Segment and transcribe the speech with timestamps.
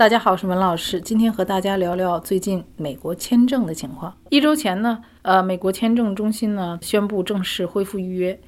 [0.00, 0.98] 大家好，我是文老师。
[0.98, 4.10] 今天和大家聊聊最近美国签证的情况。
[4.30, 8.40] 一周前呢，呃，美国签证中心呢宣布正式恢复预约，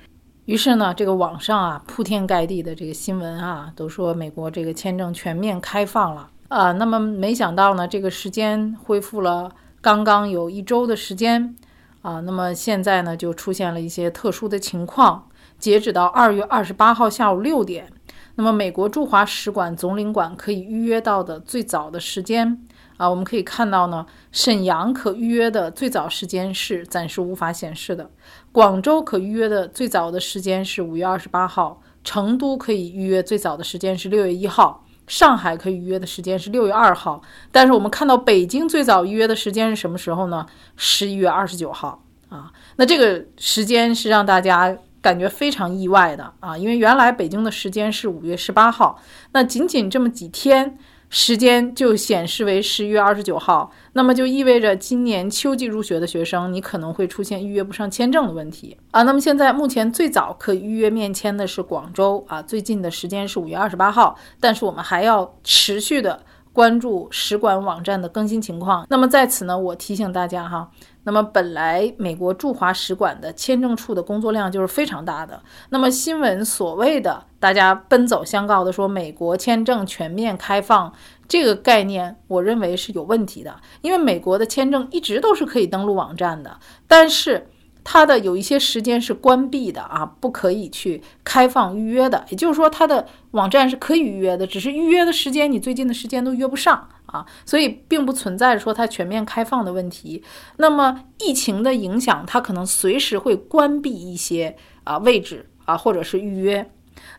[0.46, 6.72] 于是呢，这个网上啊铺天盖地的这个新闻啊，都说美国这个签证全面开放了啊。
[6.72, 11.55] 那么没想到呢，这个时间恢复了刚刚有一周的时间
[12.00, 15.29] 啊，那么现在呢就出现了一些特殊的情况。
[15.59, 17.93] 截止到二月二十八号下午六点。
[18.34, 22.58] 那么，美国驻华使馆总领馆可以预约到的最早的时间
[22.96, 28.10] 啊，我们可以看到呢，沈阳可预约的最早时间是暂时无法显示的。
[28.50, 37.20] 广州可预约的最早的时间是五月二十八号，成都可以预约最早的时间是六月一号，上海可以预约的时间是六月二号。
[37.51, 40.46] 但是我们看到北京最早预约的时间是什么时候呢？
[40.76, 44.74] 十一月二十九号啊，那这个时间是让大家。
[45.02, 48.98] 感觉非常意外的啊，因为原来北京的时间是五月十八号，
[49.33, 50.79] 那仅仅这么几天
[51.10, 59.02] 时间就显示为十一月二十九号，那么就意味着今年秋季入学的学生，你可能会出现预约不上签证的问题啊。
[59.02, 68.86] 那么现在目前最早可预约面签的是广州啊，最近的时间是五月二十八号，但是我们还要持续的关注使馆网站的更新情况。
[68.91, 70.70] 那么在此呢，我提醒大家哈。
[71.04, 75.42] 那么本来美国驻华使馆的签证处的工作量就是非常大的。
[75.70, 80.92] 那么新闻所谓的大家奔走相告的说美国签证全面开放
[81.26, 83.56] 这个概念，我认为是有问题的。
[83.80, 87.48] 因为美国的签证一直都是可以登录网站的，但是
[87.84, 92.25] 它的有一些时间是关闭的啊，不可以去开放预约的。
[92.31, 96.88] 也就是说，它的网站是可以预约的，只是预约的时间你最近的时间都约不上。
[97.06, 100.25] 啊，所以并不存在说它全面开放的问题。
[100.56, 106.71] 那么疫情的影响，它可能随时会关闭一些啊位置啊，或者是预约。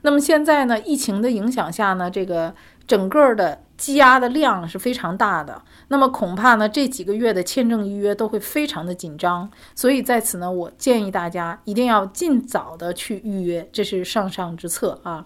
[0.02, 2.56] 那么现在呢，疫情的影响下呢，这个
[2.88, 5.62] 整个的积压的量是非常大的。
[5.90, 9.50] 那么恐怕呢，这几个月的签证预约都会非常的紧张。
[9.76, 15.26] 所以在此呢，我建议大家一定要尽早的去预约，这是上上之策啊。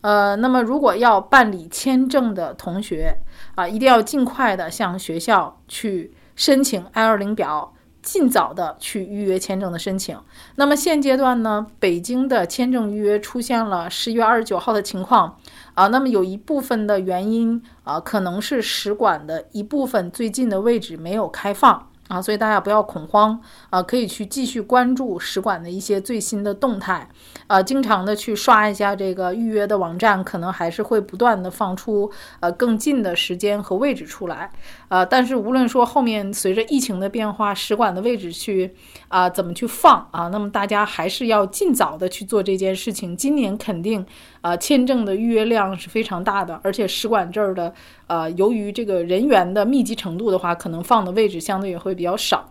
[0.00, 3.14] 呃，那么如果要办理签证的同学
[3.54, 7.74] 啊，一定要尽快的向学校去申请 I-20 表，
[8.08, 10.18] 尽早的去预约签证的申请。
[10.56, 15.38] 那么现阶段呢，北京的签证预约出现了十一月二十九号的情况
[15.74, 21.87] 啊，那么有一部分的原因啊，可能是使馆的一部分最近的位置没有开放。
[22.08, 23.38] 啊，所以大家不要恐慌
[23.70, 27.06] 啊，可以去继续关注使馆的一些最新的动态，
[27.46, 32.10] 啊，经常的去刷一下这个预约的网站，可能还是会不断的放出
[32.40, 34.50] 呃更近的时间和位置出来，
[34.88, 38.74] 啊，但是无论说后面随着疫情的变化，使馆的位置去
[39.08, 43.14] 啊怎么去放啊，那么大家还是要尽早的去做这件事情。
[43.14, 44.06] 今年肯定
[44.40, 47.74] 啊签证的预约量是非常大的，而且使馆这儿的
[48.06, 51.97] 呃由于这个人员的密集程度的话，可能放的位置相对也会。
[51.98, 52.48] 比较少，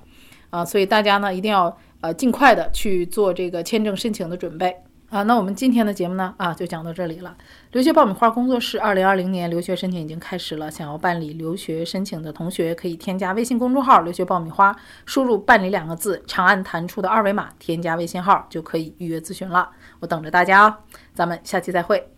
[0.50, 4.76] 啊，所以大家呢一定要呃尽快的去做这个签证申请的准备
[5.10, 5.24] 啊。
[5.24, 7.36] 那我们今天的节目呢啊就讲到这里了。
[7.72, 14.76] 留学爆米花工作室二零二零年留学申请已经开始了，想要办理留学申请的同学可以添加微信公众号“留学爆米花”，
[15.08, 19.70] 输入“办理”两个字，长按弹出的二维码添加微信号就可以预约咨询了。
[20.02, 20.76] 我等着大家哦，
[21.14, 22.17] 咱们下期再会。